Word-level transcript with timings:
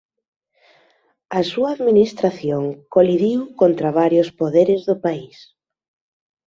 A 1.39 1.41
súa 1.51 1.69
administración 1.77 2.63
colidiu 2.95 3.39
contra 3.61 3.89
varios 4.01 4.29
poderes 4.39 4.81
do 4.89 4.95
país. 5.05 5.37